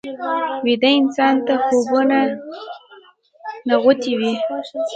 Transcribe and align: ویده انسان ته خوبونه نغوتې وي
ویده 0.65 0.89
انسان 0.99 1.35
ته 1.47 1.53
خوبونه 1.67 2.19
نغوتې 3.67 4.13
وي 4.19 4.33